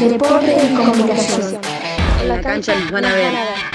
[0.00, 1.60] Deporte y comunicación.
[2.22, 3.69] En la cancha nos van a ver.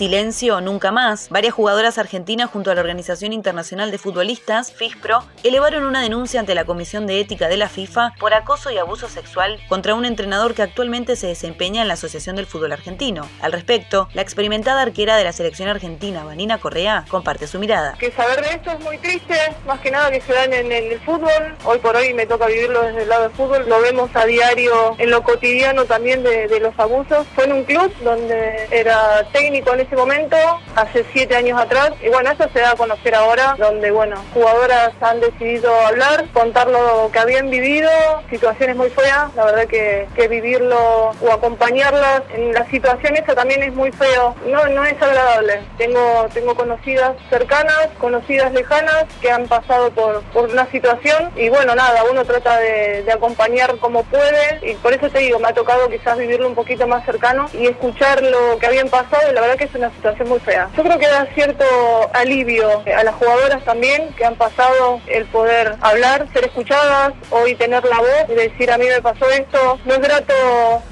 [0.00, 5.84] Silencio Nunca Más, varias jugadoras argentinas junto a la Organización Internacional de Futbolistas, FISPRO, elevaron
[5.84, 9.60] una denuncia ante la Comisión de Ética de la FIFA por acoso y abuso sexual
[9.68, 13.28] contra un entrenador que actualmente se desempeña en la Asociación del Fútbol Argentino.
[13.42, 17.92] Al respecto, la experimentada arquera de la selección argentina, Vanina Correa, comparte su mirada.
[17.98, 19.34] Que saber de esto es muy triste,
[19.66, 21.54] más que nada que se dan en, el fútbol.
[21.66, 24.96] Hoy por hoy me toca vivirlo desde el lado del fútbol, lo vemos a diario
[24.96, 27.26] en lo cotidiano también de, de los abusos.
[27.34, 30.36] Fue en un club donde era técnico en ese momento,
[30.76, 31.92] hace siete años atrás.
[32.02, 36.68] Y bueno, eso se da a conocer ahora, donde, bueno, jugadoras han decidido hablar, contar
[36.68, 37.90] lo que habían vivido,
[38.30, 39.34] situaciones muy feas.
[39.34, 44.34] La verdad que, que vivirlo o acompañarlas en la situación esa también es muy feo.
[44.46, 45.60] No, no es agradable.
[45.78, 51.74] Tengo, tengo conocidas cercanas, conocidas lejanas que han pasado por, por una situación y bueno,
[51.74, 55.54] nada, uno trata de, de acompañar como puede y por eso te digo, me ha
[55.54, 59.40] tocado quizás vivirlo un poquito más cercano y escuchar lo que habían pasado y la
[59.40, 60.68] verdad que es una situación muy fea.
[60.76, 61.64] Yo creo que da cierto
[62.12, 67.82] alivio a las jugadoras también que han pasado el poder hablar, ser escuchadas, hoy tener
[67.84, 69.78] la voz y decir a mí me pasó esto.
[69.86, 70.34] No es grato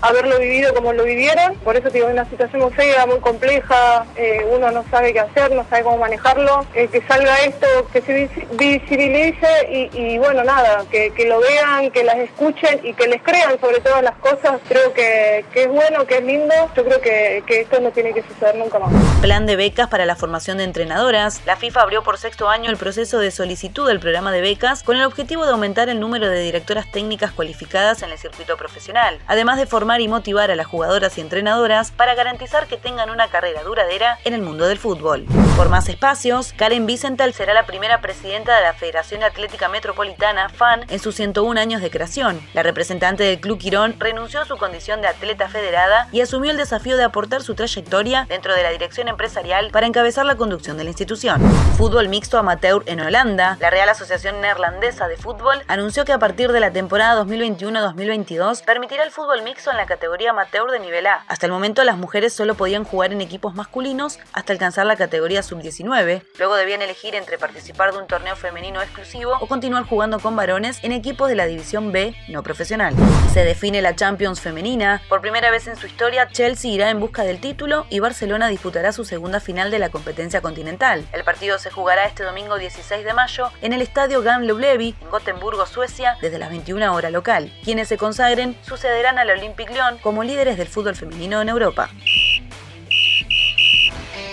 [0.00, 4.47] haberlo vivido como lo vivieron, por eso digo, una situación muy fea, muy compleja, eh,
[4.50, 8.31] uno no sabe qué hacer, no sabe cómo manejarlo, eh, que salga esto, que se
[8.53, 9.48] visibilice
[9.92, 14.03] y, bueno, nada, que, lo vean, que las escuchen y que les crean sobre todas
[14.03, 18.12] las cosas, creo que, es bueno, que es lindo, yo creo que, esto no tiene
[18.12, 18.78] que suceder nunca.
[19.21, 21.41] Plan de becas para la formación de entrenadoras.
[21.47, 24.97] La FIFA abrió por sexto año el proceso de solicitud del programa de becas con
[24.97, 29.59] el objetivo de aumentar el número de directoras técnicas cualificadas en el circuito profesional, además
[29.59, 33.62] de formar y motivar a las jugadoras y entrenadoras para garantizar que tengan una carrera
[33.62, 35.27] duradera en el mundo del fútbol.
[35.56, 40.84] Por más espacios, Karen Vicental será la primera presidenta de la Federación Atlética Metropolitana, FAN,
[40.89, 42.41] en sus 101 años de creación.
[42.55, 46.56] La representante del Club Quirón renunció a su condición de atleta federada y asumió el
[46.56, 50.84] desafío de aportar su trayectoria dentro de la dirección empresarial para encabezar la conducción de
[50.84, 51.41] la institución.
[51.77, 53.56] Fútbol mixto amateur en Holanda.
[53.60, 59.03] La Real Asociación Neerlandesa de Fútbol anunció que a partir de la temporada 2021-2022 permitirá
[59.05, 61.25] el fútbol mixto en la categoría amateur de nivel A.
[61.28, 65.43] Hasta el momento las mujeres solo podían jugar en equipos masculinos hasta alcanzar la categoría
[65.43, 66.22] sub-19.
[66.38, 70.83] Luego debían elegir entre participar de un torneo femenino exclusivo o continuar jugando con varones
[70.83, 72.94] en equipos de la división B no profesional.
[73.33, 75.03] Se define la Champions femenina.
[75.09, 78.92] Por primera vez en su historia, Chelsea irá en busca del título y Barcelona disputará
[78.92, 81.06] su segunda final de la competencia continental.
[81.12, 85.66] El partido se jugará este domingo 16 de mayo en el estadio Gamle en Gotemburgo,
[85.66, 87.53] Suecia, desde las 21 horas local.
[87.64, 91.91] Quienes se consagren sucederán al Olympic Lyon como líderes del fútbol femenino en Europa.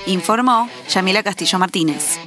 [0.05, 2.19] Informó Yamila Castillo Martínez.